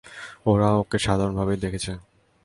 [0.45, 1.91] ওরা ওকে সাধারণভাবেই দেখেছে।